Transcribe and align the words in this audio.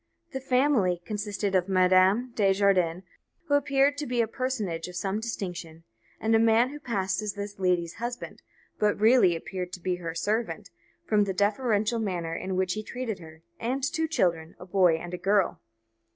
The 0.33 0.41
family 0.41 0.99
consisted 1.05 1.53
of 1.53 1.67
a 1.69 1.71
Madame 1.71 2.31
de 2.33 2.53
Jardin, 2.53 3.03
who 3.47 3.53
appeared 3.53 3.99
to 3.99 4.07
be 4.07 4.19
a 4.19 4.27
personage 4.27 4.87
of 4.87 4.95
some 4.95 5.19
distinction, 5.19 5.83
and 6.19 6.33
a 6.33 6.39
man 6.39 6.71
who 6.71 6.79
passed 6.79 7.21
as 7.21 7.33
this 7.33 7.59
lady's 7.59 7.93
husband, 8.01 8.41
but 8.79 8.99
really 8.99 9.35
appeared 9.35 9.71
to 9.73 9.79
be 9.79 9.97
her 9.97 10.15
servant, 10.15 10.71
from 11.05 11.25
the 11.25 11.35
deferential 11.35 11.99
manner 11.99 12.33
in 12.35 12.55
which 12.55 12.73
he 12.73 12.81
treated 12.81 13.19
her; 13.19 13.43
and 13.59 13.83
two 13.83 14.07
children, 14.07 14.55
a 14.57 14.65
boy 14.65 14.95
and 14.97 15.13
a 15.13 15.19
girl. 15.19 15.61